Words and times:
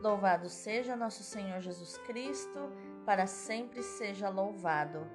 Louvado 0.00 0.50
seja 0.50 0.94
nosso 0.94 1.22
Senhor 1.22 1.60
Jesus 1.60 1.96
Cristo, 1.98 2.70
para 3.06 3.26
sempre 3.26 3.82
seja 3.82 4.28
louvado. 4.28 5.06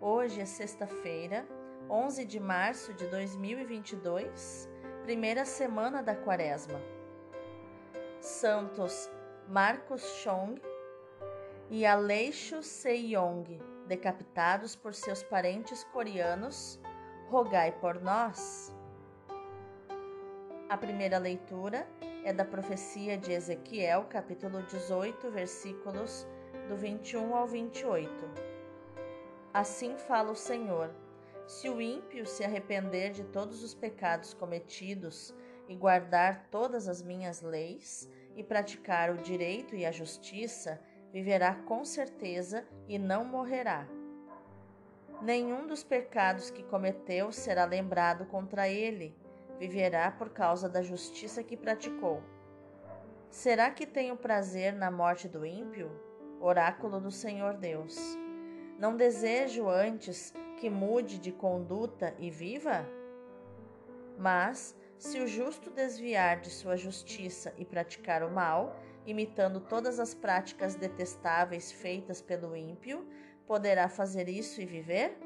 Hoje 0.00 0.40
é 0.40 0.44
sexta-feira, 0.44 1.44
11 1.90 2.24
de 2.24 2.38
março 2.38 2.94
de 2.94 3.04
2022, 3.08 4.68
primeira 5.02 5.44
semana 5.44 6.00
da 6.04 6.14
Quaresma. 6.14 6.80
Santos 8.20 9.10
Marcos 9.48 10.02
Chong 10.22 10.62
e 11.68 11.84
Aleixo 11.84 12.62
Seiyong, 12.62 13.60
decapitados 13.88 14.76
por 14.76 14.94
seus 14.94 15.20
parentes 15.20 15.82
coreanos, 15.84 16.80
rogai 17.28 17.72
por 17.72 18.00
nós. 18.00 18.72
A 20.68 20.76
primeira 20.76 21.18
leitura 21.18 21.88
é 22.28 22.32
da 22.32 22.44
profecia 22.44 23.16
de 23.16 23.32
Ezequiel, 23.32 24.04
capítulo 24.04 24.62
18, 24.64 25.30
versículos 25.30 26.26
do 26.68 26.76
21 26.76 27.34
ao 27.34 27.46
28. 27.46 28.12
Assim 29.54 29.96
fala 29.96 30.32
o 30.32 30.36
Senhor: 30.36 30.94
Se 31.46 31.70
o 31.70 31.80
ímpio 31.80 32.26
se 32.26 32.44
arrepender 32.44 33.12
de 33.12 33.24
todos 33.24 33.64
os 33.64 33.72
pecados 33.72 34.34
cometidos 34.34 35.34
e 35.66 35.74
guardar 35.74 36.48
todas 36.50 36.86
as 36.86 37.00
minhas 37.00 37.40
leis 37.40 38.06
e 38.36 38.44
praticar 38.44 39.10
o 39.10 39.16
direito 39.16 39.74
e 39.74 39.86
a 39.86 39.90
justiça, 39.90 40.78
viverá 41.10 41.54
com 41.54 41.82
certeza 41.82 42.68
e 42.86 42.98
não 42.98 43.24
morrerá. 43.24 43.88
Nenhum 45.22 45.66
dos 45.66 45.82
pecados 45.82 46.50
que 46.50 46.62
cometeu 46.62 47.32
será 47.32 47.64
lembrado 47.64 48.26
contra 48.26 48.68
ele 48.68 49.16
viverá 49.58 50.10
por 50.10 50.30
causa 50.30 50.68
da 50.68 50.82
justiça 50.82 51.42
que 51.42 51.56
praticou. 51.56 52.22
Será 53.30 53.70
que 53.70 53.86
tenho 53.86 54.16
prazer 54.16 54.72
na 54.72 54.90
morte 54.90 55.28
do 55.28 55.44
ímpio? 55.44 55.90
Oráculo 56.40 57.00
do 57.00 57.10
Senhor 57.10 57.54
Deus. 57.54 57.96
Não 58.78 58.96
desejo 58.96 59.68
antes 59.68 60.32
que 60.56 60.70
mude 60.70 61.18
de 61.18 61.32
conduta 61.32 62.14
e 62.18 62.30
viva? 62.30 62.86
Mas, 64.16 64.74
se 64.98 65.20
o 65.20 65.26
justo 65.26 65.70
desviar 65.70 66.40
de 66.40 66.50
sua 66.50 66.76
justiça 66.76 67.52
e 67.56 67.64
praticar 67.64 68.22
o 68.22 68.30
mal, 68.30 68.76
imitando 69.04 69.60
todas 69.60 69.98
as 69.98 70.14
práticas 70.14 70.74
detestáveis 70.74 71.70
feitas 71.70 72.20
pelo 72.20 72.56
ímpio, 72.56 73.06
poderá 73.46 73.88
fazer 73.88 74.28
isso 74.28 74.60
e 74.60 74.66
viver? 74.66 75.16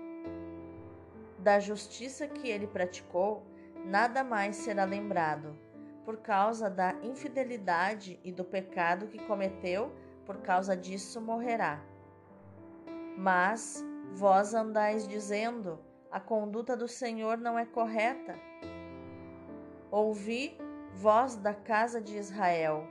Da 1.39 1.59
justiça 1.59 2.29
que 2.29 2.49
ele 2.49 2.67
praticou, 2.67 3.45
nada 3.85 4.23
mais 4.25 4.57
será 4.57 4.85
lembrado, 4.85 5.57
por 6.05 6.19
causa 6.19 6.69
da 6.69 6.95
infidelidade 7.03 8.19
e 8.25 8.33
do 8.33 8.45
pecado 8.45 9.07
que 9.07 9.19
cometeu, 9.27 9.93
por 10.25 10.39
causa 10.39 10.77
disso 10.77 11.21
morrerá. 11.21 11.81
Mas 13.17 13.85
vós 14.15 14.55
andais 14.55 15.07
dizendo: 15.07 15.79
a 16.11 16.21
conduta 16.21 16.77
do 16.77 16.89
Senhor 16.89 17.39
não 17.39 17.59
é 17.59 17.65
correta. 17.65 18.35
Ouvi, 19.91 20.57
vós 20.95 21.37
da 21.37 21.55
casa 21.55 22.01
de 22.01 22.17
Israel: 22.17 22.85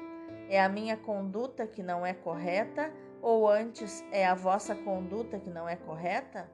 é 0.49 0.61
a 0.61 0.69
minha 0.69 0.97
conduta 0.97 1.65
que 1.65 1.81
não 1.81 2.05
é 2.05 2.13
correta, 2.13 2.91
ou 3.21 3.49
antes 3.49 4.03
é 4.11 4.25
a 4.25 4.35
vossa 4.35 4.75
conduta 4.75 5.39
que 5.39 5.49
não 5.49 5.67
é 5.67 5.75
correta? 5.75 6.49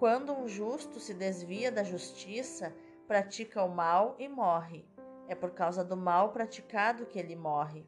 Quando 0.00 0.32
um 0.32 0.48
justo 0.48 0.98
se 0.98 1.12
desvia 1.12 1.70
da 1.70 1.84
justiça, 1.84 2.74
pratica 3.06 3.62
o 3.62 3.68
mal 3.68 4.16
e 4.18 4.30
morre. 4.30 4.88
É 5.28 5.34
por 5.34 5.50
causa 5.50 5.84
do 5.84 5.94
mal 5.94 6.32
praticado 6.32 7.04
que 7.04 7.18
ele 7.18 7.36
morre. 7.36 7.86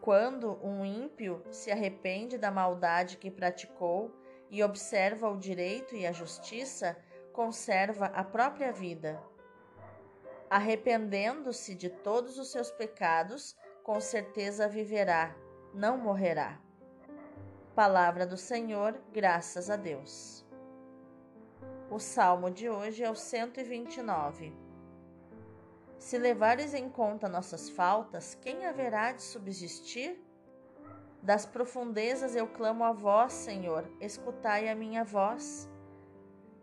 Quando 0.00 0.58
um 0.64 0.82
ímpio 0.82 1.44
se 1.50 1.70
arrepende 1.70 2.38
da 2.38 2.50
maldade 2.50 3.18
que 3.18 3.30
praticou 3.30 4.16
e 4.48 4.64
observa 4.64 5.28
o 5.28 5.36
direito 5.36 5.94
e 5.94 6.06
a 6.06 6.12
justiça, 6.12 6.96
conserva 7.34 8.06
a 8.06 8.24
própria 8.24 8.72
vida. 8.72 9.22
Arrependendo-se 10.48 11.74
de 11.74 11.90
todos 11.90 12.38
os 12.38 12.50
seus 12.50 12.70
pecados, 12.70 13.54
com 13.84 14.00
certeza 14.00 14.66
viverá, 14.66 15.36
não 15.74 15.98
morrerá. 15.98 16.58
Palavra 17.74 18.26
do 18.26 18.38
Senhor, 18.38 18.98
graças 19.12 19.68
a 19.68 19.76
Deus. 19.76 20.50
O 21.92 21.98
salmo 21.98 22.50
de 22.50 22.70
hoje 22.70 23.04
é 23.04 23.10
o 23.10 23.14
129. 23.14 24.56
Se 25.98 26.16
levares 26.16 26.72
em 26.72 26.88
conta 26.88 27.28
nossas 27.28 27.68
faltas, 27.68 28.34
quem 28.40 28.64
haverá 28.64 29.12
de 29.12 29.22
subsistir? 29.22 30.18
Das 31.22 31.44
profundezas 31.44 32.34
eu 32.34 32.46
clamo 32.46 32.82
a 32.82 32.92
vós, 32.92 33.34
Senhor, 33.34 33.84
escutai 34.00 34.70
a 34.70 34.74
minha 34.74 35.04
voz. 35.04 35.68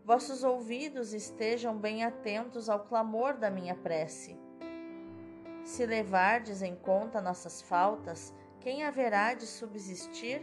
Vossos 0.03 0.43
ouvidos 0.43 1.13
estejam 1.13 1.77
bem 1.77 2.03
atentos 2.03 2.67
ao 2.67 2.79
clamor 2.85 3.37
da 3.37 3.51
minha 3.51 3.75
prece. 3.75 4.35
Se 5.63 5.85
levardes 5.85 6.63
em 6.63 6.75
conta 6.75 7.21
nossas 7.21 7.61
faltas, 7.61 8.33
quem 8.59 8.83
haverá 8.83 9.35
de 9.35 9.45
subsistir? 9.45 10.41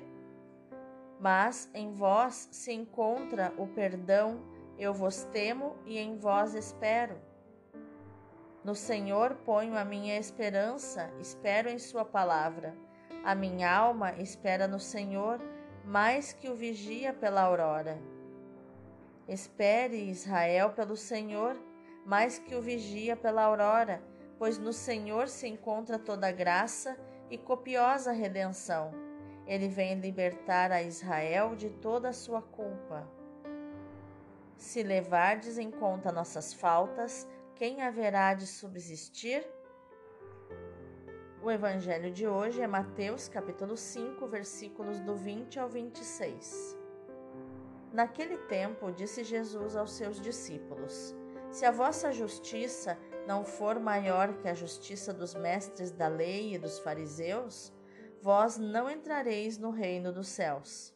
Mas 1.18 1.68
em 1.74 1.92
vós 1.92 2.48
se 2.52 2.72
encontra 2.72 3.52
o 3.58 3.66
perdão 3.66 4.54
eu 4.78 4.92
vos 4.92 5.24
temo 5.24 5.76
e 5.84 5.98
em 5.98 6.16
vós 6.16 6.54
espero. 6.54 7.16
No 8.62 8.74
Senhor 8.74 9.34
ponho 9.44 9.76
a 9.76 9.84
minha 9.84 10.18
esperança, 10.18 11.10
espero 11.20 11.68
em 11.68 11.78
Sua 11.78 12.04
palavra. 12.04 12.76
A 13.24 13.34
minha 13.34 13.72
alma 13.72 14.12
espera 14.14 14.66
no 14.66 14.80
Senhor, 14.80 15.40
mais 15.84 16.32
que 16.32 16.48
o 16.48 16.54
vigia 16.54 17.12
pela 17.12 17.42
aurora. 17.42 17.98
Espere 19.28 20.10
Israel 20.10 20.70
pelo 20.70 20.96
Senhor, 20.96 21.56
mais 22.04 22.38
que 22.38 22.54
o 22.54 22.62
vigia 22.62 23.16
pela 23.16 23.42
aurora, 23.42 24.02
pois 24.38 24.58
no 24.58 24.72
Senhor 24.72 25.28
se 25.28 25.48
encontra 25.48 25.98
toda 25.98 26.30
graça 26.30 26.96
e 27.30 27.38
copiosa 27.38 28.12
redenção. 28.12 28.92
Ele 29.46 29.68
vem 29.68 29.98
libertar 30.00 30.70
a 30.72 30.82
Israel 30.82 31.54
de 31.54 31.70
toda 31.70 32.08
a 32.08 32.12
sua 32.12 32.42
culpa. 32.42 33.08
Se 34.56 34.82
levardes 34.82 35.58
em 35.58 35.70
conta 35.70 36.10
nossas 36.10 36.54
faltas, 36.54 37.28
quem 37.54 37.82
haverá 37.82 38.32
de 38.32 38.46
subsistir? 38.46 39.46
O 41.42 41.50
evangelho 41.50 42.10
de 42.10 42.26
hoje 42.26 42.62
é 42.62 42.66
Mateus, 42.66 43.28
capítulo 43.28 43.76
5, 43.76 44.26
versículos 44.26 44.98
do 45.00 45.14
20 45.14 45.60
ao 45.60 45.68
26. 45.68 46.76
Naquele 47.92 48.38
tempo, 48.48 48.90
disse 48.90 49.22
Jesus 49.22 49.76
aos 49.76 49.92
seus 49.92 50.20
discípulos: 50.20 51.14
Se 51.50 51.66
a 51.66 51.70
vossa 51.70 52.10
justiça 52.10 52.98
não 53.26 53.44
for 53.44 53.78
maior 53.78 54.38
que 54.38 54.48
a 54.48 54.54
justiça 54.54 55.12
dos 55.12 55.34
mestres 55.34 55.92
da 55.92 56.08
lei 56.08 56.54
e 56.54 56.58
dos 56.58 56.78
fariseus, 56.78 57.72
vós 58.22 58.56
não 58.56 58.90
entrareis 58.90 59.58
no 59.58 59.70
reino 59.70 60.12
dos 60.12 60.28
céus. 60.28 60.95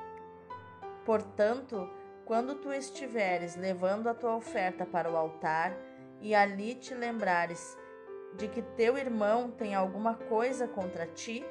Portanto, 1.05 1.89
quando 2.25 2.55
tu 2.55 2.71
estiveres 2.71 3.55
levando 3.55 4.07
a 4.07 4.13
tua 4.13 4.35
oferta 4.35 4.85
para 4.85 5.11
o 5.11 5.17
altar 5.17 5.75
e 6.19 6.35
ali 6.35 6.75
te 6.75 6.93
lembrares 6.93 7.77
de 8.37 8.47
que 8.47 8.61
teu 8.61 8.97
irmão 8.97 9.51
tem 9.51 9.75
alguma 9.75 10.15
coisa 10.15 10.67
contra 10.67 11.05
ti, 11.07 11.43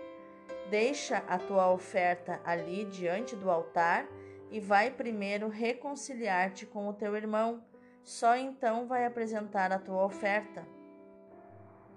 deixa 0.71 1.19
a 1.29 1.39
tua 1.39 1.71
oferta 1.71 2.41
ali 2.45 2.85
diante 2.85 3.35
do 3.35 3.51
altar 3.51 4.07
e 4.51 4.61
vai 4.61 4.91
primeiro 4.91 5.49
reconciliar-te 5.49 6.67
com 6.67 6.89
o 6.89 6.93
teu 6.93 7.17
irmão, 7.17 7.63
só 8.03 8.37
então 8.37 8.87
vai 8.87 9.05
apresentar 9.05 9.73
a 9.73 9.79
tua 9.79 10.05
oferta. 10.05 10.67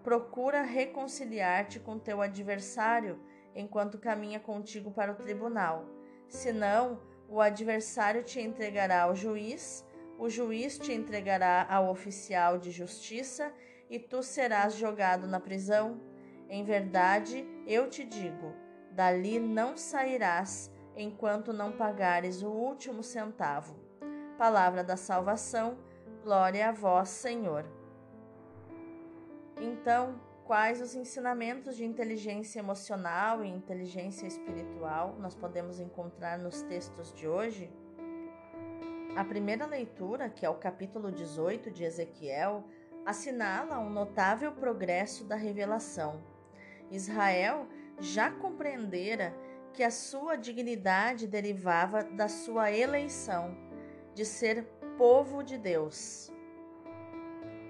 Procura 0.04 0.62
reconciliar-te 0.62 1.80
com 1.80 1.98
teu 1.98 2.22
adversário 2.22 3.20
enquanto 3.56 3.98
caminha 3.98 4.40
contigo 4.40 4.92
para 4.92 5.12
o 5.12 5.16
tribunal, 5.16 5.86
senão 6.28 7.00
o 7.28 7.42
adversário 7.42 8.24
te 8.24 8.40
entregará 8.40 9.04
ao 9.04 9.16
juiz, 9.16 9.86
o 10.18 10.30
juiz 10.30 10.78
te 10.78 10.94
entregará 10.94 11.66
ao 11.70 11.90
oficial 11.90 12.58
de 12.58 12.72
justiça 12.72 13.52
e 13.90 14.00
tu 14.00 14.22
serás 14.24 14.76
jogado 14.76 15.28
na 15.28 15.40
prisão. 15.40 16.00
Em 16.50 16.64
verdade, 16.64 17.46
eu 17.66 17.90
te 17.90 18.04
digo: 18.04 18.54
dali 18.92 19.40
não 19.40 19.76
sairás 19.76 20.72
enquanto 20.96 21.52
não 21.52 21.72
pagares 21.72 22.44
o 22.44 22.50
último 22.50 23.04
centavo. 23.04 23.76
Palavra 24.38 24.84
da 24.84 24.98
salvação, 24.98 25.78
glória 26.24 26.70
a 26.70 26.72
vós, 26.72 27.10
Senhor. 27.10 27.66
Então, 29.60 30.20
quais 30.46 30.82
os 30.82 30.94
ensinamentos 30.96 31.76
de 31.76 31.86
inteligência 31.86 32.60
emocional 32.60 33.44
e 33.44 33.50
inteligência 33.50 34.28
espiritual 34.28 35.16
nós 35.20 35.36
podemos 35.36 35.80
encontrar 35.80 36.38
nos 36.38 36.62
textos 36.64 37.14
de 37.14 37.28
hoje? 37.28 37.72
A 39.16 39.24
primeira 39.24 39.66
leitura, 39.66 40.30
que 40.30 40.46
é 40.46 40.50
o 40.50 40.56
capítulo 40.56 41.12
18 41.12 41.72
de 41.72 41.84
Ezequiel, 41.84 42.64
assinala 43.06 43.80
um 43.80 43.90
notável 43.90 44.52
progresso 44.52 45.24
da 45.24 45.36
revelação. 45.36 46.22
Israel 46.90 47.68
já 48.00 48.32
compreendera 48.32 49.36
que 49.74 49.84
a 49.84 49.92
sua 49.92 50.36
dignidade 50.36 51.28
derivava 51.28 52.04
da 52.04 52.28
sua 52.28 52.72
eleição 52.72 53.56
de 54.14 54.26
ser 54.26 54.64
povo 54.98 55.44
de 55.44 55.58
Deus. 55.58 56.33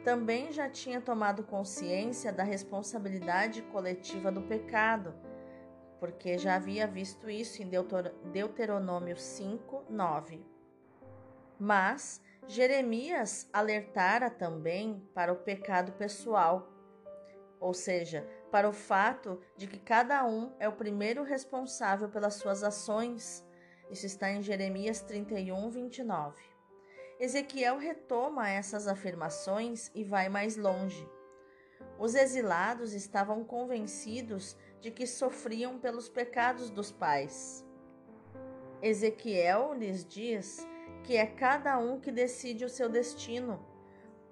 Também 0.03 0.51
já 0.51 0.69
tinha 0.69 0.99
tomado 0.99 1.43
consciência 1.43 2.31
da 2.33 2.43
responsabilidade 2.43 3.61
coletiva 3.61 4.29
do 4.29 4.41
pecado, 4.41 5.13
porque 5.97 6.37
já 6.37 6.55
havia 6.55 6.85
visto 6.85 7.29
isso 7.29 7.63
em 7.63 7.69
Deuteronômio 8.31 9.15
5, 9.15 9.85
9. 9.89 10.45
Mas 11.57 12.21
Jeremias 12.45 13.49
alertara 13.53 14.29
também 14.29 15.01
para 15.13 15.31
o 15.31 15.37
pecado 15.37 15.93
pessoal, 15.93 16.69
ou 17.57 17.73
seja, 17.73 18.27
para 18.51 18.67
o 18.67 18.73
fato 18.73 19.39
de 19.55 19.65
que 19.65 19.79
cada 19.79 20.25
um 20.25 20.51
é 20.59 20.67
o 20.67 20.73
primeiro 20.73 21.23
responsável 21.23 22.09
pelas 22.09 22.33
suas 22.33 22.61
ações. 22.61 23.47
Isso 23.89 24.05
está 24.05 24.29
em 24.29 24.41
Jeremias 24.41 25.01
31, 25.01 25.69
29. 25.69 26.52
Ezequiel 27.19 27.77
retoma 27.77 28.49
essas 28.49 28.87
afirmações 28.87 29.91
e 29.93 30.03
vai 30.03 30.29
mais 30.29 30.57
longe. 30.57 31.07
Os 31.99 32.15
exilados 32.15 32.93
estavam 32.93 33.43
convencidos 33.43 34.57
de 34.81 34.91
que 34.91 35.05
sofriam 35.05 35.79
pelos 35.79 36.09
pecados 36.09 36.69
dos 36.69 36.91
pais. 36.91 37.65
Ezequiel 38.81 39.73
lhes 39.73 40.03
diz 40.03 40.67
que 41.03 41.15
é 41.15 41.25
cada 41.25 41.77
um 41.77 41.99
que 41.99 42.11
decide 42.11 42.65
o 42.65 42.69
seu 42.69 42.89
destino, 42.89 43.65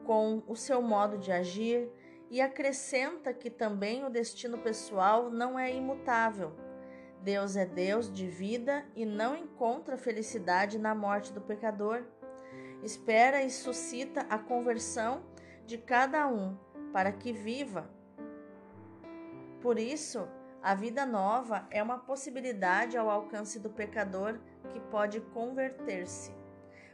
com 0.06 0.44
o 0.48 0.56
seu 0.56 0.81
modo 0.81 1.18
de 1.18 1.31
agir, 1.31 1.89
e 2.30 2.39
acrescenta 2.42 3.33
que 3.33 3.50
também 3.50 4.06
o 4.06 4.10
destino 4.10 4.57
pessoal 4.57 5.30
não 5.30 5.60
é 5.60 5.74
imutável. 5.74 6.54
Deus 7.22 7.56
é 7.56 7.66
Deus 7.66 8.12
de 8.12 8.25
vida 8.28 8.86
e 8.95 9.06
não 9.06 9.36
encontra 9.36 9.98
felicidade 9.98 10.80
na 10.80 10.95
morte 10.95 11.31
do 11.33 11.42
pecador. 11.42 12.04
Espera 12.83 13.44
e 13.44 13.50
suscita 13.50 14.22
a 14.30 14.38
conversão 14.38 15.24
de 15.66 15.78
cada 15.78 16.28
um 16.28 16.57
para 16.92 17.12
que 17.12 17.31
viva. 17.31 17.89
Por 19.62 19.78
isso, 19.78 20.28
a 20.62 20.75
vida 20.75 21.06
nova 21.06 21.68
é 21.69 21.81
uma 21.81 21.98
possibilidade 21.98 22.98
ao 22.98 23.10
alcance 23.10 23.60
do 23.60 23.69
pecador 23.69 24.39
que 24.69 24.80
pode 24.80 25.19
converter-se. 25.19 26.33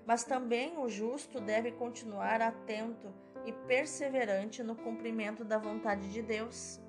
Mas 0.06 0.24
também 0.24 0.78
o 0.78 0.88
justo 0.88 1.40
deve 1.40 1.72
continuar 1.72 2.42
atento 2.42 3.14
e 3.46 3.52
perseverante 3.52 4.64
no 4.64 4.76
cumprimento 4.76 5.44
da 5.44 5.58
vontade 5.58 6.12
de 6.12 6.22
Deus. 6.22 6.82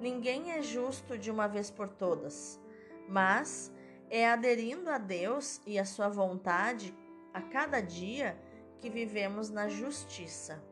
Ninguém 0.00 0.52
é 0.52 0.62
justo 0.62 1.16
de 1.18 1.30
uma 1.30 1.46
vez 1.46 1.70
por 1.70 1.88
todas, 1.88 2.60
mas 3.08 3.72
é 4.10 4.28
aderindo 4.28 4.90
a 4.90 4.98
Deus 4.98 5.60
e 5.66 5.78
a 5.78 5.84
sua 5.84 6.08
vontade 6.08 6.94
a 7.32 7.40
cada 7.40 7.80
dia 7.80 8.36
que 8.84 8.90
vivemos 8.90 9.48
na 9.48 9.66
justiça. 9.66 10.62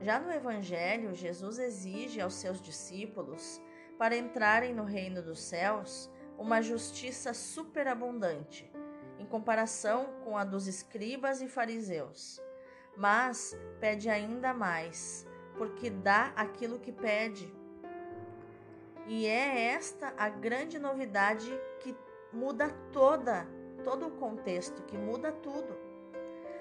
Já 0.00 0.18
no 0.18 0.32
Evangelho, 0.32 1.14
Jesus 1.14 1.60
exige 1.60 2.20
aos 2.20 2.34
seus 2.34 2.60
discípulos, 2.60 3.62
para 3.96 4.16
entrarem 4.16 4.74
no 4.74 4.82
reino 4.82 5.22
dos 5.22 5.38
céus, 5.38 6.10
uma 6.36 6.60
justiça 6.60 7.32
superabundante 7.32 8.68
em 9.16 9.24
comparação 9.24 10.12
com 10.24 10.36
a 10.36 10.42
dos 10.42 10.66
escribas 10.66 11.40
e 11.40 11.46
fariseus. 11.46 12.42
Mas 12.96 13.56
pede 13.78 14.10
ainda 14.10 14.52
mais, 14.52 15.24
porque 15.56 15.88
dá 15.88 16.32
aquilo 16.34 16.80
que 16.80 16.90
pede. 16.90 17.54
E 19.06 19.24
é 19.24 19.70
esta 19.70 20.12
a 20.18 20.28
grande 20.28 20.80
novidade 20.80 21.48
que 21.78 21.96
muda 22.32 22.70
toda, 22.92 23.46
todo 23.84 24.08
o 24.08 24.16
contexto, 24.16 24.82
que 24.82 24.98
muda 24.98 25.30
tudo. 25.30 25.85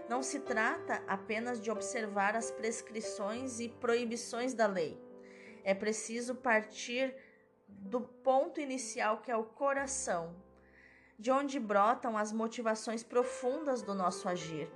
Não 0.08 0.22
se 0.22 0.40
trata 0.40 1.04
apenas 1.08 1.60
de 1.60 1.72
observar 1.72 2.36
as 2.36 2.52
prescrições 2.52 3.60
e 3.60 3.70
proibições 3.70 4.54
da 4.54 4.68
lei. 4.68 5.02
É 5.64 5.74
preciso 5.74 6.36
partir 6.36 7.16
do 7.68 8.02
ponto 8.02 8.60
inicial 8.60 9.18
que 9.18 9.32
é 9.32 9.36
o 9.36 9.44
coração, 9.44 10.36
de 11.18 11.32
onde 11.32 11.60
brotam 11.60 12.18
as 12.18 12.32
motivações 12.32 13.04
profundas 13.04 13.82
do 13.82 13.96
nosso 13.96 14.30
agir. 14.30 14.70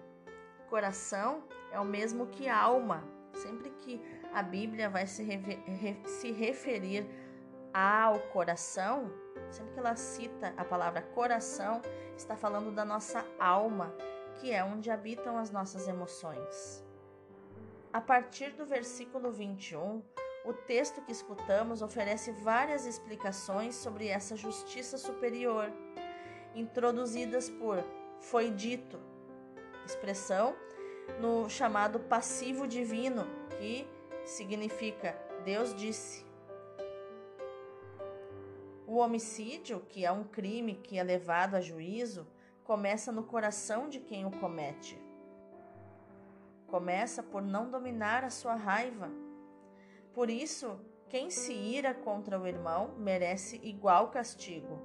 Coração 0.67 1.43
é 1.71 1.79
o 1.79 1.85
mesmo 1.85 2.27
que 2.27 2.47
alma. 2.47 3.03
Sempre 3.33 3.69
que 3.69 4.01
a 4.33 4.41
Bíblia 4.41 4.89
vai 4.89 5.05
se, 5.05 5.23
se 6.05 6.31
referir 6.31 7.05
ao 7.73 8.19
coração, 8.19 9.11
sempre 9.51 9.73
que 9.73 9.79
ela 9.79 9.95
cita 9.95 10.53
a 10.57 10.65
palavra 10.65 11.01
coração, 11.01 11.81
está 12.17 12.35
falando 12.35 12.71
da 12.71 12.83
nossa 12.83 13.23
alma, 13.39 13.95
que 14.39 14.51
é 14.51 14.63
onde 14.63 14.89
habitam 14.89 15.37
as 15.37 15.51
nossas 15.51 15.87
emoções. 15.87 16.83
A 17.91 17.99
partir 17.99 18.51
do 18.51 18.65
versículo 18.65 19.31
21, 19.31 20.01
o 20.45 20.53
texto 20.53 21.01
que 21.01 21.11
escutamos 21.11 21.81
oferece 21.81 22.31
várias 22.31 22.85
explicações 22.85 23.75
sobre 23.75 24.07
essa 24.07 24.35
justiça 24.35 24.97
superior 24.97 25.71
introduzidas 26.55 27.49
por 27.49 27.83
foi 28.19 28.51
dito, 28.51 28.99
expressão 29.85 30.55
no 31.19 31.49
chamado 31.49 31.99
passivo 31.99 32.67
divino, 32.67 33.25
que 33.57 33.87
significa 34.23 35.17
Deus 35.43 35.73
disse. 35.73 36.25
O 38.85 38.97
homicídio, 38.97 39.81
que 39.87 40.05
é 40.05 40.11
um 40.11 40.23
crime 40.23 40.75
que 40.75 40.97
é 40.97 41.03
levado 41.03 41.55
a 41.55 41.61
juízo, 41.61 42.27
começa 42.69 43.11
no 43.11 43.23
coração 43.23 43.89
de 43.89 43.99
quem 43.99 44.27
o 44.27 44.29
comete. 44.29 44.95
Começa 46.67 47.23
por 47.23 47.41
não 47.41 47.67
dominar 47.67 48.23
a 48.23 48.29
sua 48.29 48.53
raiva. 48.53 49.09
Por 50.13 50.29
isso, 50.29 50.79
quem 51.09 51.31
se 51.31 51.51
ira 51.51 51.95
contra 51.95 52.39
o 52.39 52.45
irmão 52.45 52.93
merece 52.95 53.59
igual 53.63 54.11
castigo. 54.11 54.79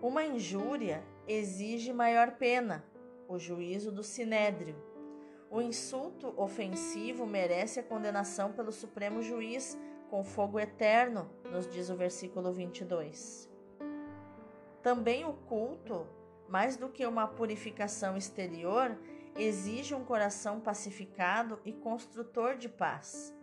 Uma 0.00 0.24
injúria 0.24 1.02
exige 1.26 1.92
maior 1.92 2.36
pena, 2.36 2.84
o 3.26 3.36
juízo 3.36 3.90
do 3.90 4.04
sinédrio. 4.04 4.76
O 5.50 5.60
insulto 5.60 6.32
ofensivo 6.40 7.26
merece 7.26 7.80
a 7.80 7.82
condenação 7.82 8.52
pelo 8.52 8.70
Supremo 8.70 9.20
Juiz 9.20 9.76
com 10.08 10.22
fogo 10.22 10.60
eterno, 10.60 11.28
nos 11.50 11.68
diz 11.68 11.90
o 11.90 11.96
versículo 11.96 12.52
22. 12.52 13.50
Também 14.80 15.24
o 15.24 15.32
culto, 15.32 16.06
mais 16.50 16.76
do 16.76 16.88
que 16.88 17.06
uma 17.06 17.28
purificação 17.28 18.16
exterior, 18.16 18.98
exige 19.36 19.94
um 19.94 20.04
coração 20.04 20.60
pacificado 20.60 21.60
e 21.64 21.72
construtor 21.72 22.56
de 22.56 22.68
paz. 22.68 23.34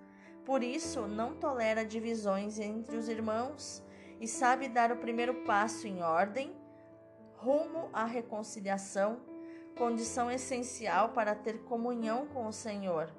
Por 0.45 0.61
isso, 0.61 1.07
não 1.07 1.33
tolera 1.33 1.85
divisões 1.85 2.59
entre 2.59 2.97
os 2.97 3.07
irmãos 3.07 3.83
e 4.19 4.27
sabe 4.27 4.67
dar 4.67 4.91
o 4.91 4.97
primeiro 4.97 5.33
passo 5.45 5.87
em 5.87 6.01
ordem 6.01 6.55
rumo 7.37 7.89
à 7.93 8.03
reconciliação, 8.03 9.21
condição 9.77 10.29
essencial 10.29 11.09
para 11.09 11.35
ter 11.35 11.59
comunhão 11.63 12.27
com 12.27 12.47
o 12.47 12.53
Senhor. 12.53 13.09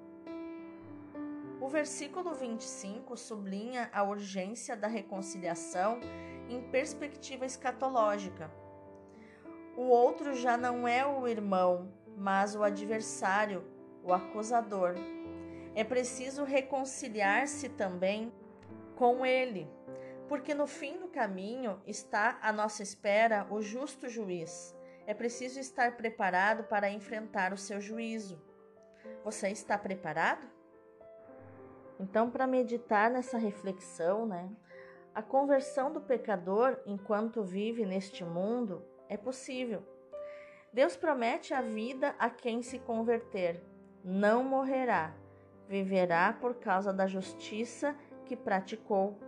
O 1.61 1.69
versículo 1.69 2.35
25 2.35 3.17
sublinha 3.17 3.91
a 3.93 4.03
urgência 4.03 4.77
da 4.77 4.89
reconciliação 4.89 6.01
em 6.49 6.63
perspectiva 6.71 7.45
escatológica. 7.47 8.51
O 9.79 9.85
outro 9.89 10.35
já 10.35 10.57
não 10.57 10.89
é 10.89 11.07
o 11.07 11.29
irmão, 11.29 11.93
mas 12.17 12.57
o 12.57 12.65
adversário, 12.65 13.65
o 14.03 14.13
acusador. 14.13 14.95
É 15.75 15.85
preciso 15.85 16.43
reconciliar-se 16.43 17.69
também 17.69 18.33
com 18.97 19.25
ele 19.25 19.71
porque 20.29 20.55
no 20.55 20.67
fim 20.67 20.99
do 20.99 21.09
caminho 21.09 21.81
está 21.87 22.39
à 22.43 22.53
nossa 22.53 22.83
espera 22.83 23.47
o 23.51 23.63
justo 23.63 24.09
juiz. 24.09 24.77
É 25.07 25.15
preciso 25.15 25.59
estar 25.59 25.97
preparado 25.97 26.65
para 26.65 26.91
enfrentar 26.91 27.53
o 27.55 27.57
seu 27.57 27.81
juízo. 27.81 28.39
Você 29.25 29.49
está 29.49 29.79
preparado? 29.79 30.47
Então, 31.99 32.31
para 32.31 32.47
meditar 32.47 33.11
nessa 33.11 33.39
reflexão, 33.39 34.27
né, 34.27 34.51
a 35.15 35.23
conversão 35.23 35.91
do 35.91 36.01
pecador 36.01 36.79
enquanto 36.85 37.43
vive 37.43 37.87
neste 37.87 38.23
mundo 38.23 38.85
é 39.09 39.17
possível. 39.17 39.83
Deus 40.73 40.97
promete 40.97 41.55
a 41.55 41.61
vida 41.61 42.15
a 42.19 42.29
quem 42.29 42.63
se 42.63 42.79
converter. 42.79 43.63
Não 44.05 44.45
morrerá, 44.45 45.15
viverá 45.69 46.33
por 46.33 46.55
causa 46.57 46.93
da 46.93 47.07
justiça 47.07 47.97
que 48.27 48.37
praticou. 48.37 49.19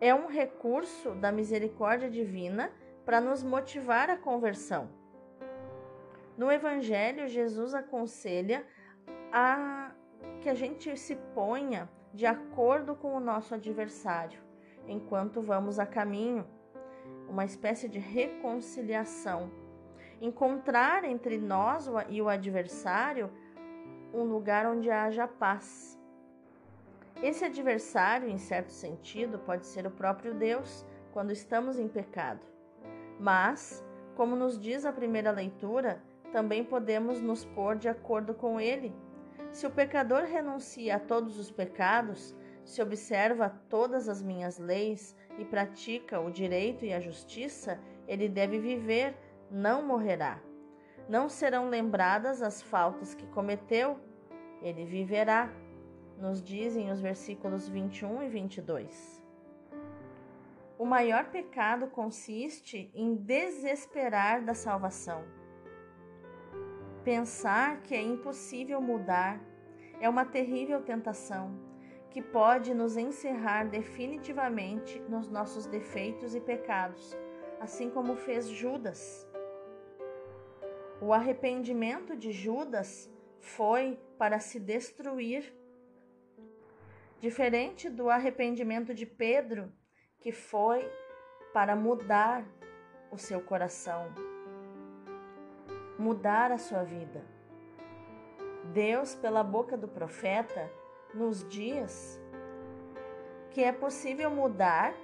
É 0.00 0.14
um 0.14 0.26
recurso 0.26 1.12
da 1.12 1.30
misericórdia 1.30 2.10
divina 2.10 2.72
para 3.04 3.20
nos 3.20 3.42
motivar 3.42 4.10
à 4.10 4.16
conversão. 4.16 4.88
No 6.36 6.50
Evangelho, 6.50 7.28
Jesus 7.28 7.74
aconselha 7.74 8.66
a 9.32 9.92
que 10.40 10.48
a 10.48 10.54
gente 10.54 10.96
se 10.96 11.14
ponha 11.34 11.88
de 12.12 12.26
acordo 12.26 12.94
com 12.94 13.14
o 13.14 13.20
nosso 13.20 13.54
adversário 13.54 14.42
enquanto 14.86 15.40
vamos 15.40 15.78
a 15.78 15.86
caminho, 15.86 16.46
uma 17.32 17.46
espécie 17.46 17.88
de 17.88 17.98
reconciliação. 17.98 19.50
Encontrar 20.20 21.02
entre 21.02 21.38
nós 21.38 21.88
e 22.10 22.20
o 22.20 22.28
adversário 22.28 23.30
um 24.12 24.24
lugar 24.24 24.66
onde 24.66 24.90
haja 24.90 25.26
paz. 25.26 25.98
Esse 27.22 27.46
adversário, 27.46 28.28
em 28.28 28.36
certo 28.36 28.70
sentido, 28.70 29.38
pode 29.38 29.66
ser 29.66 29.86
o 29.86 29.90
próprio 29.90 30.34
Deus 30.34 30.84
quando 31.10 31.32
estamos 31.32 31.78
em 31.78 31.88
pecado. 31.88 32.44
Mas, 33.18 33.82
como 34.14 34.36
nos 34.36 34.60
diz 34.60 34.84
a 34.84 34.92
primeira 34.92 35.30
leitura, 35.30 36.02
também 36.32 36.62
podemos 36.62 37.22
nos 37.22 37.46
pôr 37.46 37.76
de 37.76 37.88
acordo 37.88 38.34
com 38.34 38.60
ele. 38.60 38.94
Se 39.50 39.66
o 39.66 39.70
pecador 39.70 40.24
renuncia 40.24 40.96
a 40.96 41.00
todos 41.00 41.38
os 41.38 41.50
pecados, 41.50 42.36
se 42.64 42.82
observa 42.82 43.58
todas 43.70 44.08
as 44.08 44.22
minhas 44.22 44.58
leis 44.58 45.16
e 45.38 45.44
pratica 45.44 46.20
o 46.20 46.30
direito 46.30 46.84
e 46.84 46.92
a 46.92 47.00
justiça, 47.00 47.80
ele 48.06 48.28
deve 48.28 48.58
viver, 48.58 49.14
não 49.50 49.84
morrerá. 49.86 50.40
Não 51.08 51.28
serão 51.28 51.68
lembradas 51.68 52.42
as 52.42 52.62
faltas 52.62 53.14
que 53.14 53.26
cometeu, 53.28 53.98
ele 54.60 54.84
viverá, 54.84 55.52
nos 56.18 56.42
dizem 56.42 56.90
os 56.90 57.00
versículos 57.00 57.68
21 57.68 58.22
e 58.22 58.28
22. 58.28 59.22
O 60.78 60.84
maior 60.84 61.26
pecado 61.30 61.86
consiste 61.88 62.90
em 62.94 63.14
desesperar 63.14 64.44
da 64.44 64.54
salvação. 64.54 65.24
Pensar 67.04 67.82
que 67.82 67.94
é 67.94 68.00
impossível 68.00 68.80
mudar 68.80 69.40
é 70.00 70.08
uma 70.08 70.24
terrível 70.24 70.80
tentação 70.82 71.52
que 72.12 72.20
pode 72.20 72.74
nos 72.74 72.98
encerrar 72.98 73.64
definitivamente 73.64 75.00
nos 75.08 75.30
nossos 75.30 75.64
defeitos 75.64 76.34
e 76.34 76.40
pecados, 76.40 77.16
assim 77.58 77.88
como 77.88 78.16
fez 78.16 78.48
Judas. 78.48 79.26
O 81.00 81.14
arrependimento 81.14 82.14
de 82.14 82.30
Judas 82.30 83.10
foi 83.40 83.98
para 84.18 84.38
se 84.38 84.60
destruir, 84.60 85.56
diferente 87.18 87.88
do 87.88 88.10
arrependimento 88.10 88.92
de 88.92 89.06
Pedro, 89.06 89.72
que 90.20 90.32
foi 90.32 90.86
para 91.54 91.74
mudar 91.74 92.44
o 93.10 93.16
seu 93.16 93.40
coração, 93.40 94.12
mudar 95.98 96.52
a 96.52 96.58
sua 96.58 96.82
vida. 96.82 97.24
Deus, 98.74 99.14
pela 99.14 99.42
boca 99.42 99.78
do 99.78 99.88
profeta, 99.88 100.70
nos 101.14 101.46
dias 101.48 102.20
que 103.50 103.62
é 103.62 103.72
possível 103.72 104.30
mudar 104.30 104.94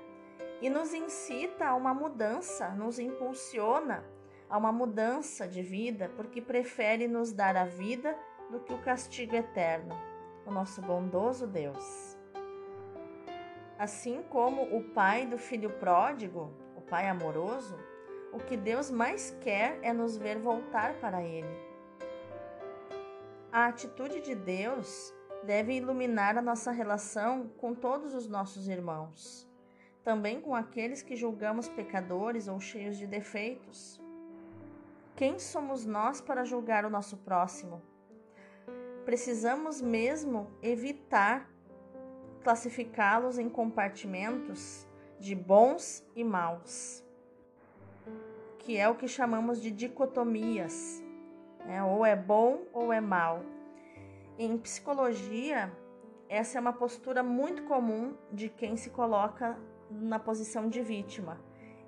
e 0.60 0.70
nos 0.70 0.92
incita 0.94 1.66
a 1.66 1.74
uma 1.74 1.94
mudança, 1.94 2.70
nos 2.70 2.98
impulsiona 2.98 4.04
a 4.48 4.56
uma 4.56 4.72
mudança 4.72 5.46
de 5.46 5.62
vida, 5.62 6.10
porque 6.16 6.40
prefere 6.40 7.06
nos 7.06 7.32
dar 7.32 7.56
a 7.56 7.64
vida 7.64 8.16
do 8.50 8.60
que 8.60 8.72
o 8.72 8.80
castigo 8.80 9.36
eterno, 9.36 9.94
o 10.46 10.50
nosso 10.50 10.80
bondoso 10.80 11.46
Deus. 11.46 12.16
Assim 13.78 14.22
como 14.30 14.62
o 14.76 14.82
pai 14.82 15.26
do 15.26 15.38
filho 15.38 15.70
pródigo, 15.70 16.50
o 16.74 16.80
pai 16.80 17.08
amoroso, 17.08 17.78
o 18.32 18.38
que 18.38 18.56
Deus 18.56 18.90
mais 18.90 19.30
quer 19.42 19.78
é 19.82 19.92
nos 19.92 20.16
ver 20.16 20.38
voltar 20.38 20.94
para 20.94 21.22
Ele. 21.22 21.68
A 23.52 23.66
atitude 23.66 24.20
de 24.20 24.34
Deus 24.34 25.14
deve 25.44 25.74
iluminar 25.74 26.36
a 26.36 26.42
nossa 26.42 26.70
relação 26.70 27.48
com 27.58 27.74
todos 27.74 28.14
os 28.14 28.28
nossos 28.28 28.68
irmãos, 28.68 29.48
também 30.02 30.40
com 30.40 30.54
aqueles 30.54 31.02
que 31.02 31.16
julgamos 31.16 31.68
pecadores 31.68 32.48
ou 32.48 32.60
cheios 32.60 32.96
de 32.96 33.06
defeitos. 33.06 34.00
Quem 35.16 35.38
somos 35.38 35.84
nós 35.84 36.20
para 36.20 36.44
julgar 36.44 36.84
o 36.84 36.90
nosso 36.90 37.16
próximo? 37.18 37.82
Precisamos 39.04 39.80
mesmo 39.80 40.50
evitar 40.62 41.50
classificá-los 42.42 43.38
em 43.38 43.48
compartimentos 43.48 44.86
de 45.18 45.34
bons 45.34 46.06
e 46.14 46.22
maus, 46.22 47.04
que 48.58 48.76
é 48.76 48.88
o 48.88 48.94
que 48.94 49.08
chamamos 49.08 49.60
de 49.60 49.70
dicotomias, 49.70 51.02
né? 51.64 51.82
ou 51.82 52.06
é 52.06 52.14
bom 52.14 52.62
ou 52.72 52.92
é 52.92 53.00
mal. 53.00 53.42
Em 54.40 54.56
psicologia, 54.56 55.72
essa 56.28 56.58
é 56.58 56.60
uma 56.60 56.72
postura 56.72 57.24
muito 57.24 57.64
comum 57.64 58.16
de 58.32 58.48
quem 58.48 58.76
se 58.76 58.88
coloca 58.88 59.58
na 59.90 60.16
posição 60.20 60.68
de 60.68 60.80
vítima. 60.80 61.40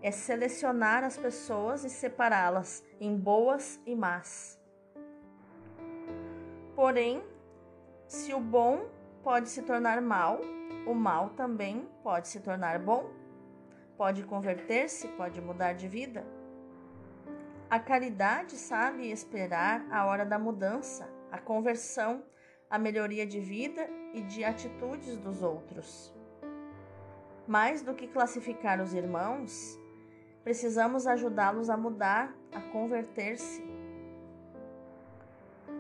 É 0.02 0.10
selecionar 0.10 1.04
as 1.04 1.16
pessoas 1.16 1.84
e 1.84 1.88
separá-las 1.88 2.84
em 3.00 3.16
boas 3.16 3.80
e 3.86 3.94
más. 3.94 4.60
Porém, 6.74 7.22
se 8.08 8.34
o 8.34 8.40
bom 8.40 8.90
pode 9.22 9.48
se 9.48 9.62
tornar 9.62 10.02
mal, 10.02 10.40
o 10.88 10.92
mal 10.92 11.30
também 11.30 11.88
pode 12.02 12.26
se 12.26 12.40
tornar 12.40 12.80
bom. 12.80 13.12
Pode 13.96 14.24
converter-se, 14.24 15.06
pode 15.06 15.40
mudar 15.40 15.74
de 15.74 15.86
vida. 15.86 16.26
A 17.70 17.78
caridade 17.78 18.56
sabe 18.56 19.08
esperar 19.08 19.86
a 19.88 20.04
hora 20.04 20.26
da 20.26 20.36
mudança, 20.36 21.08
a 21.30 21.38
conversão 21.38 22.24
a 22.70 22.78
melhoria 22.78 23.26
de 23.26 23.40
vida 23.40 23.90
e 24.14 24.22
de 24.22 24.44
atitudes 24.44 25.18
dos 25.18 25.42
outros. 25.42 26.14
Mais 27.46 27.82
do 27.82 27.94
que 27.94 28.06
classificar 28.06 28.80
os 28.80 28.94
irmãos, 28.94 29.76
precisamos 30.44 31.04
ajudá-los 31.04 31.68
a 31.68 31.76
mudar, 31.76 32.32
a 32.54 32.60
converter-se. 32.60 33.60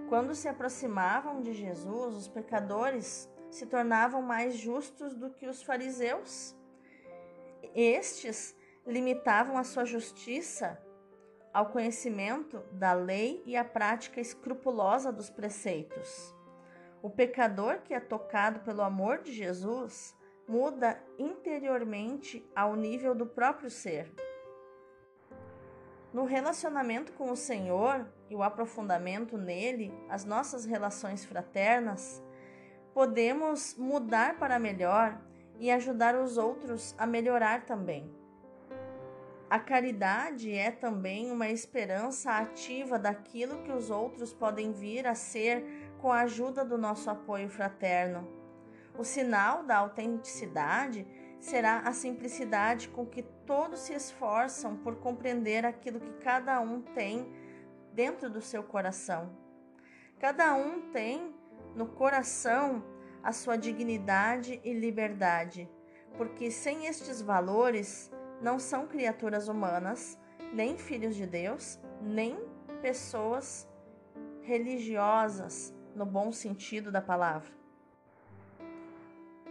Quando 0.08 0.34
se 0.34 0.48
aproximavam 0.48 1.40
de 1.40 1.52
Jesus, 1.52 2.16
os 2.16 2.26
pecadores 2.26 3.30
se 3.52 3.66
tornavam 3.66 4.20
mais 4.20 4.56
justos 4.56 5.14
do 5.14 5.30
que 5.30 5.46
os 5.46 5.62
fariseus. 5.62 6.56
Estes 7.72 8.56
limitavam 8.84 9.56
a 9.56 9.62
sua 9.62 9.84
justiça 9.84 10.76
ao 11.52 11.66
conhecimento 11.66 12.60
da 12.72 12.92
lei 12.92 13.42
e 13.46 13.56
à 13.56 13.64
prática 13.64 14.20
escrupulosa 14.20 15.12
dos 15.12 15.30
preceitos. 15.30 16.39
O 17.02 17.08
pecador 17.08 17.80
que 17.80 17.94
é 17.94 18.00
tocado 18.00 18.60
pelo 18.60 18.82
amor 18.82 19.22
de 19.22 19.32
Jesus 19.32 20.14
muda 20.46 21.02
interiormente 21.18 22.44
ao 22.54 22.76
nível 22.76 23.14
do 23.14 23.24
próprio 23.24 23.70
ser. 23.70 24.12
No 26.12 26.24
relacionamento 26.24 27.12
com 27.12 27.30
o 27.30 27.36
Senhor 27.36 28.04
e 28.28 28.34
o 28.34 28.42
aprofundamento 28.42 29.38
nele, 29.38 29.94
as 30.08 30.24
nossas 30.24 30.64
relações 30.64 31.24
fraternas, 31.24 32.22
podemos 32.92 33.76
mudar 33.78 34.38
para 34.38 34.58
melhor 34.58 35.18
e 35.58 35.70
ajudar 35.70 36.16
os 36.16 36.36
outros 36.36 36.94
a 36.98 37.06
melhorar 37.06 37.64
também. 37.64 38.12
A 39.48 39.58
caridade 39.58 40.52
é 40.52 40.70
também 40.70 41.30
uma 41.30 41.48
esperança 41.48 42.32
ativa 42.32 42.98
daquilo 42.98 43.62
que 43.62 43.72
os 43.72 43.90
outros 43.90 44.32
podem 44.32 44.72
vir 44.72 45.06
a 45.06 45.14
ser 45.14 45.89
com 46.00 46.10
a 46.10 46.20
ajuda 46.20 46.64
do 46.64 46.78
nosso 46.78 47.10
apoio 47.10 47.48
fraterno. 47.48 48.26
O 48.98 49.04
sinal 49.04 49.62
da 49.62 49.78
autenticidade 49.78 51.06
será 51.38 51.80
a 51.80 51.92
simplicidade 51.92 52.88
com 52.88 53.06
que 53.06 53.22
todos 53.22 53.80
se 53.80 53.94
esforçam 53.94 54.76
por 54.76 54.96
compreender 54.96 55.64
aquilo 55.64 56.00
que 56.00 56.12
cada 56.14 56.60
um 56.60 56.80
tem 56.80 57.30
dentro 57.92 58.30
do 58.30 58.40
seu 58.40 58.62
coração. 58.62 59.30
Cada 60.18 60.54
um 60.54 60.90
tem 60.90 61.34
no 61.74 61.86
coração 61.86 62.82
a 63.22 63.32
sua 63.32 63.56
dignidade 63.56 64.60
e 64.64 64.72
liberdade, 64.72 65.68
porque 66.16 66.50
sem 66.50 66.86
estes 66.86 67.20
valores 67.20 68.10
não 68.40 68.58
são 68.58 68.86
criaturas 68.86 69.48
humanas, 69.48 70.18
nem 70.52 70.76
filhos 70.76 71.14
de 71.14 71.26
Deus, 71.26 71.78
nem 72.02 72.38
pessoas 72.80 73.68
religiosas 74.42 75.74
no 75.94 76.06
bom 76.06 76.32
sentido 76.32 76.90
da 76.90 77.00
palavra. 77.00 77.52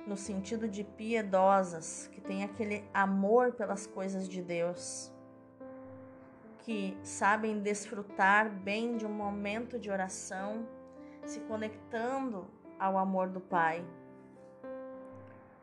no 0.10 0.18
sentido 0.18 0.68
de 0.68 0.84
piedosas, 0.84 2.10
que 2.12 2.20
têm 2.20 2.44
aquele 2.44 2.84
amor 2.92 3.52
pelas 3.52 3.86
coisas 3.86 4.28
de 4.28 4.42
Deus, 4.42 5.12
que 6.64 6.98
sabem 7.04 7.60
desfrutar 7.60 8.50
bem 8.50 8.98
de 8.98 9.06
um 9.06 9.12
momento 9.12 9.78
de 9.78 9.92
oração, 9.92 10.68
se 11.24 11.40
conectando 11.42 12.48
ao 12.80 12.98
amor 12.98 13.30
do 13.30 13.40
Pai. 13.40 13.86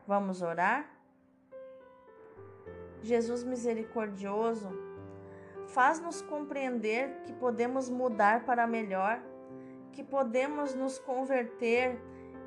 Vamos 0.07 0.41
orar? 0.41 0.89
Jesus 3.01 3.43
misericordioso, 3.43 4.69
faz-nos 5.67 6.21
compreender 6.21 7.21
que 7.25 7.33
podemos 7.33 7.89
mudar 7.89 8.45
para 8.45 8.65
melhor, 8.65 9.21
que 9.97 10.03
podemos 10.03 10.75
nos 10.75 10.99
converter 10.99 11.99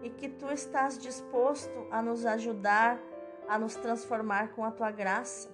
e 0.04 0.08
que 0.08 0.28
tu 0.28 0.48
estás 0.52 0.96
disposto 0.96 1.84
a 1.90 2.00
nos 2.00 2.24
ajudar 2.24 2.96
a 3.48 3.58
nos 3.58 3.74
transformar 3.74 4.52
com 4.54 4.64
a 4.64 4.70
tua 4.70 4.92
graça. 4.92 5.52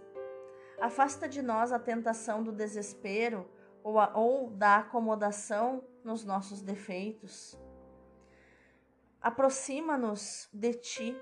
Afasta 0.79 1.27
de 1.27 1.41
nós 1.41 1.73
a 1.73 1.79
tentação 1.79 2.43
do 2.43 2.53
desespero 2.53 3.49
ou, 3.83 3.99
a, 3.99 4.13
ou 4.15 4.51
da 4.51 4.77
acomodação 4.77 5.83
nos 6.05 6.23
nossos 6.23 6.61
defeitos. 6.61 7.59
Aproxima-nos 9.19 10.51
de 10.53 10.75
ti. 10.75 11.17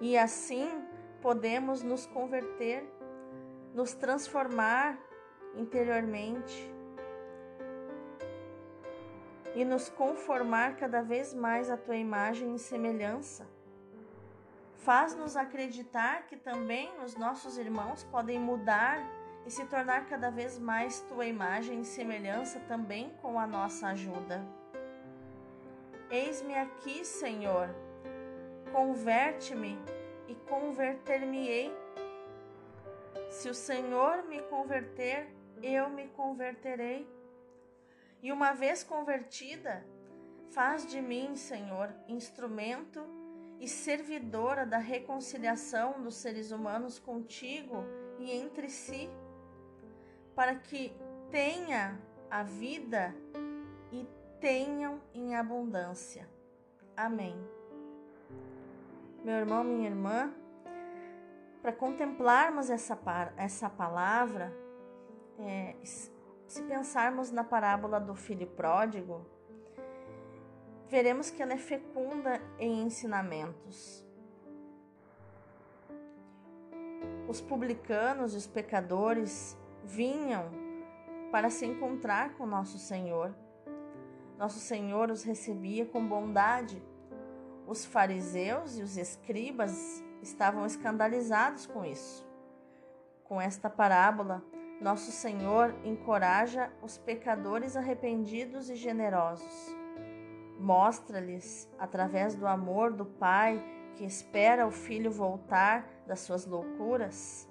E 0.00 0.16
assim 0.16 0.70
podemos 1.20 1.82
nos 1.82 2.06
converter, 2.06 2.88
nos 3.74 3.94
transformar 3.94 4.96
interiormente 5.56 6.70
e 9.54 9.64
nos 9.64 9.88
conformar 9.88 10.76
cada 10.76 11.02
vez 11.02 11.34
mais 11.34 11.70
à 11.70 11.76
tua 11.76 11.96
imagem 11.96 12.54
e 12.54 12.58
semelhança. 12.58 13.46
Faz-nos 14.78 15.36
acreditar 15.36 16.26
que 16.26 16.36
também 16.36 16.90
os 17.04 17.14
nossos 17.14 17.56
irmãos 17.56 18.02
podem 18.04 18.38
mudar 18.38 18.98
e 19.46 19.50
se 19.50 19.64
tornar 19.66 20.06
cada 20.06 20.30
vez 20.30 20.58
mais 20.58 21.00
tua 21.02 21.26
imagem 21.26 21.80
e 21.80 21.84
semelhança 21.84 22.60
também 22.60 23.10
com 23.20 23.38
a 23.38 23.46
nossa 23.46 23.88
ajuda. 23.88 24.44
Eis-me 26.10 26.54
aqui, 26.54 27.04
Senhor. 27.04 27.68
Converte-me 28.72 29.78
e 30.28 30.34
converter-me-ei. 30.34 31.72
Se 33.30 33.48
o 33.48 33.54
Senhor 33.54 34.22
me 34.24 34.42
converter, 34.42 35.28
eu 35.62 35.88
me 35.88 36.08
converterei. 36.08 37.08
E 38.22 38.30
uma 38.32 38.52
vez 38.52 38.84
convertida, 38.84 39.84
faz 40.50 40.86
de 40.86 41.00
mim, 41.00 41.34
Senhor, 41.34 41.92
instrumento 42.08 43.00
e 43.58 43.68
servidora 43.68 44.66
da 44.66 44.78
reconciliação 44.78 46.02
dos 46.02 46.16
seres 46.16 46.50
humanos 46.50 46.98
contigo 46.98 47.84
e 48.18 48.30
entre 48.30 48.68
si, 48.68 49.08
para 50.34 50.54
que 50.56 50.92
tenha 51.30 51.98
a 52.30 52.42
vida 52.42 53.14
e 53.90 54.06
tenham 54.40 55.00
em 55.14 55.36
abundância. 55.36 56.28
Amém. 56.96 57.36
Meu 59.24 59.34
irmão, 59.34 59.62
minha 59.62 59.88
irmã, 59.88 60.32
para 61.62 61.72
contemplarmos 61.72 62.68
essa, 62.68 62.98
essa 63.36 63.70
palavra, 63.70 64.52
é, 65.44 65.76
se 65.82 66.62
pensarmos 66.62 67.30
na 67.30 67.42
parábola 67.42 67.98
do 67.98 68.14
filho 68.14 68.46
pródigo, 68.46 69.24
veremos 70.88 71.30
que 71.30 71.42
ela 71.42 71.54
é 71.54 71.58
fecunda 71.58 72.40
em 72.58 72.82
ensinamentos. 72.82 74.06
Os 77.26 77.40
publicanos 77.40 78.34
e 78.34 78.36
os 78.36 78.46
pecadores 78.46 79.56
vinham 79.84 80.50
para 81.30 81.48
se 81.48 81.64
encontrar 81.64 82.34
com 82.34 82.44
nosso 82.44 82.78
Senhor. 82.78 83.34
Nosso 84.38 84.58
Senhor 84.58 85.10
os 85.10 85.22
recebia 85.22 85.86
com 85.86 86.06
bondade. 86.06 86.82
Os 87.66 87.86
fariseus 87.86 88.76
e 88.76 88.82
os 88.82 88.98
escribas 88.98 90.04
estavam 90.20 90.66
escandalizados 90.66 91.66
com 91.66 91.84
isso. 91.84 92.26
Com 93.24 93.40
esta 93.40 93.70
parábola, 93.70 94.44
nosso 94.82 95.12
Senhor 95.12 95.74
encoraja 95.84 96.72
os 96.82 96.98
pecadores 96.98 97.76
arrependidos 97.76 98.68
e 98.68 98.74
generosos. 98.74 99.76
Mostra-lhes, 100.58 101.70
através 101.78 102.34
do 102.34 102.46
amor 102.46 102.92
do 102.92 103.06
Pai 103.06 103.62
que 103.94 104.04
espera 104.04 104.66
o 104.66 104.70
filho 104.70 105.10
voltar 105.10 105.86
das 106.06 106.20
suas 106.20 106.46
loucuras, 106.46 107.48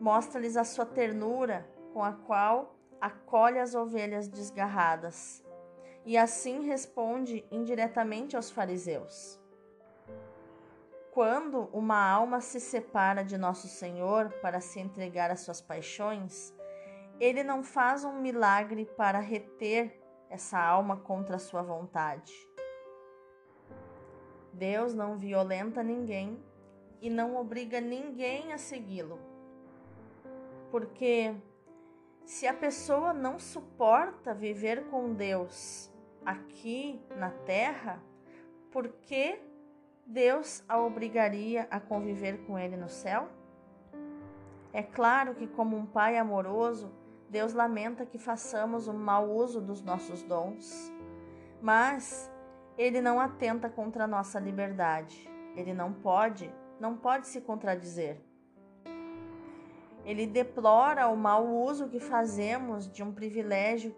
mostra-lhes 0.00 0.56
a 0.56 0.64
sua 0.64 0.86
ternura 0.86 1.68
com 1.92 2.02
a 2.02 2.12
qual 2.12 2.76
acolhe 3.00 3.58
as 3.58 3.74
ovelhas 3.74 4.26
desgarradas 4.28 5.44
e 6.06 6.16
assim 6.16 6.64
responde 6.64 7.44
indiretamente 7.50 8.36
aos 8.36 8.50
fariseus. 8.50 9.38
Quando 11.18 11.68
uma 11.72 12.00
alma 12.08 12.40
se 12.40 12.60
separa 12.60 13.24
de 13.24 13.36
Nosso 13.36 13.66
Senhor 13.66 14.30
para 14.40 14.60
se 14.60 14.78
entregar 14.78 15.32
às 15.32 15.40
suas 15.40 15.60
paixões, 15.60 16.54
ele 17.18 17.42
não 17.42 17.64
faz 17.64 18.04
um 18.04 18.20
milagre 18.20 18.84
para 18.96 19.18
reter 19.18 20.00
essa 20.30 20.56
alma 20.60 20.96
contra 20.96 21.34
a 21.34 21.40
sua 21.40 21.60
vontade. 21.60 22.32
Deus 24.52 24.94
não 24.94 25.18
violenta 25.18 25.82
ninguém 25.82 26.40
e 27.00 27.10
não 27.10 27.34
obriga 27.34 27.80
ninguém 27.80 28.52
a 28.52 28.56
segui-lo. 28.56 29.18
Porque 30.70 31.34
se 32.24 32.46
a 32.46 32.54
pessoa 32.54 33.12
não 33.12 33.40
suporta 33.40 34.32
viver 34.32 34.84
com 34.84 35.12
Deus 35.12 35.92
aqui 36.24 37.02
na 37.16 37.30
terra, 37.30 38.00
por 38.70 38.86
que 38.86 39.47
Deus 40.10 40.64
a 40.66 40.80
obrigaria 40.80 41.68
a 41.70 41.78
conviver 41.78 42.38
com 42.46 42.58
ele 42.58 42.78
no 42.78 42.88
céu? 42.88 43.28
É 44.72 44.82
claro 44.82 45.34
que, 45.34 45.46
como 45.46 45.76
um 45.76 45.84
pai 45.84 46.16
amoroso, 46.16 46.90
Deus 47.28 47.52
lamenta 47.52 48.06
que 48.06 48.16
façamos 48.16 48.88
um 48.88 48.96
mau 48.96 49.28
uso 49.28 49.60
dos 49.60 49.82
nossos 49.82 50.22
dons, 50.22 50.90
mas 51.60 52.32
ele 52.78 53.02
não 53.02 53.20
atenta 53.20 53.68
contra 53.68 54.04
a 54.04 54.06
nossa 54.06 54.40
liberdade. 54.40 55.28
Ele 55.54 55.74
não 55.74 55.92
pode, 55.92 56.50
não 56.80 56.96
pode 56.96 57.28
se 57.28 57.42
contradizer. 57.42 58.18
Ele 60.06 60.26
deplora 60.26 61.08
o 61.08 61.16
mau 61.18 61.46
uso 61.46 61.86
que 61.86 62.00
fazemos 62.00 62.90
de 62.90 63.02
um 63.02 63.12
privilégio 63.12 63.94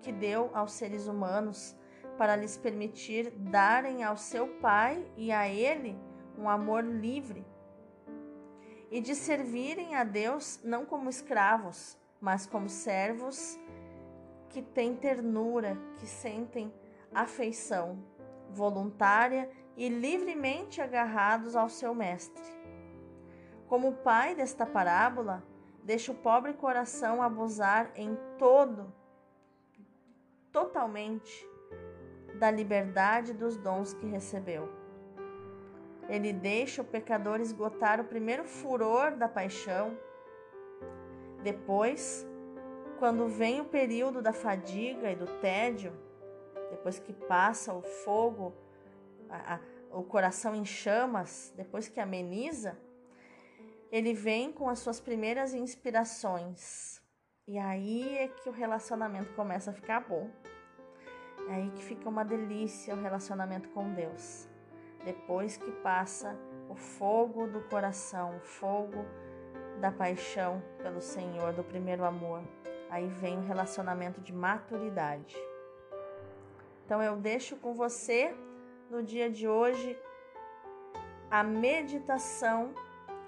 que 0.00 0.10
deu 0.10 0.50
aos 0.54 0.72
seres 0.72 1.06
humanos 1.06 1.76
para 2.20 2.36
lhes 2.36 2.58
permitir 2.58 3.30
darem 3.30 4.04
ao 4.04 4.14
seu 4.14 4.46
Pai 4.46 5.10
e 5.16 5.32
a 5.32 5.48
Ele 5.48 5.98
um 6.36 6.50
amor 6.50 6.84
livre 6.84 7.46
e 8.90 9.00
de 9.00 9.14
servirem 9.14 9.94
a 9.94 10.04
Deus 10.04 10.60
não 10.62 10.84
como 10.84 11.08
escravos, 11.08 11.96
mas 12.20 12.44
como 12.44 12.68
servos 12.68 13.58
que 14.50 14.60
têm 14.60 14.94
ternura, 14.94 15.78
que 15.96 16.06
sentem 16.06 16.70
afeição 17.14 18.04
voluntária 18.50 19.50
e 19.74 19.88
livremente 19.88 20.82
agarrados 20.82 21.56
ao 21.56 21.70
seu 21.70 21.94
Mestre. 21.94 22.44
Como 23.66 23.94
pai 23.94 24.34
desta 24.34 24.66
parábola, 24.66 25.42
deixa 25.82 26.12
o 26.12 26.16
pobre 26.16 26.52
coração 26.52 27.22
abusar 27.22 27.90
em 27.94 28.14
todo, 28.36 28.92
totalmente, 30.52 31.48
da 32.40 32.50
liberdade 32.50 33.34
dos 33.34 33.58
dons 33.58 33.92
que 33.92 34.06
recebeu. 34.06 34.66
Ele 36.08 36.32
deixa 36.32 36.80
o 36.80 36.84
pecador 36.84 37.38
esgotar 37.38 38.00
o 38.00 38.04
primeiro 38.04 38.44
furor 38.44 39.14
da 39.14 39.28
paixão. 39.28 39.96
Depois, 41.42 42.26
quando 42.98 43.28
vem 43.28 43.60
o 43.60 43.66
período 43.66 44.22
da 44.22 44.32
fadiga 44.32 45.12
e 45.12 45.14
do 45.14 45.26
tédio, 45.40 45.92
depois 46.70 46.98
que 46.98 47.12
passa 47.12 47.74
o 47.74 47.82
fogo, 47.82 48.54
a, 49.28 49.56
a, 49.56 49.60
o 49.98 50.02
coração 50.02 50.54
em 50.54 50.64
chamas, 50.64 51.52
depois 51.54 51.88
que 51.88 52.00
ameniza, 52.00 52.76
ele 53.92 54.14
vem 54.14 54.50
com 54.50 54.66
as 54.70 54.78
suas 54.78 54.98
primeiras 54.98 55.52
inspirações. 55.52 57.02
E 57.46 57.58
aí 57.58 58.16
é 58.16 58.28
que 58.28 58.48
o 58.48 58.52
relacionamento 58.52 59.34
começa 59.34 59.70
a 59.70 59.74
ficar 59.74 60.00
bom. 60.00 60.30
É 61.50 61.54
aí 61.54 61.70
que 61.72 61.82
fica 61.82 62.08
uma 62.08 62.24
delícia 62.24 62.94
o 62.94 63.02
relacionamento 63.02 63.68
com 63.70 63.92
Deus. 63.92 64.48
Depois 65.04 65.56
que 65.56 65.72
passa 65.82 66.38
o 66.68 66.76
fogo 66.76 67.48
do 67.48 67.60
coração, 67.62 68.36
o 68.36 68.40
fogo 68.40 69.04
da 69.80 69.90
paixão 69.90 70.62
pelo 70.80 71.00
Senhor, 71.00 71.52
do 71.52 71.64
primeiro 71.64 72.04
amor, 72.04 72.42
aí 72.88 73.08
vem 73.08 73.38
o 73.38 73.42
relacionamento 73.42 74.20
de 74.20 74.32
maturidade. 74.32 75.36
Então 76.84 77.02
eu 77.02 77.16
deixo 77.16 77.56
com 77.56 77.74
você 77.74 78.32
no 78.88 79.02
dia 79.02 79.28
de 79.28 79.48
hoje 79.48 79.98
a 81.30 81.42
meditação 81.42 82.72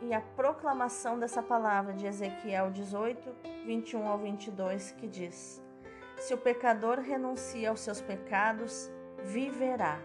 e 0.00 0.12
a 0.12 0.20
proclamação 0.20 1.18
dessa 1.18 1.42
palavra 1.42 1.92
de 1.92 2.06
Ezequiel 2.06 2.70
18, 2.70 3.34
21 3.64 4.06
ao 4.06 4.18
22, 4.18 4.92
que 4.92 5.06
diz: 5.06 5.61
Se 6.22 6.32
o 6.32 6.38
pecador 6.38 7.00
renuncia 7.00 7.68
aos 7.68 7.80
seus 7.80 8.00
pecados, 8.00 8.88
viverá. 9.24 10.00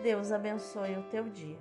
Deus 0.00 0.30
abençoe 0.30 0.96
o 0.96 1.02
teu 1.10 1.24
dia. 1.24 1.58